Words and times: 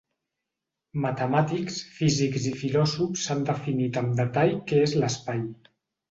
Matemàtics, 1.01 1.75
físics 1.97 2.47
i 2.51 2.53
filòsofs 2.61 3.25
han 3.33 3.43
definit 3.49 3.99
amb 4.03 4.15
detall 4.21 4.55
què 4.73 4.81
és 4.87 4.97
l'espai. 5.05 5.45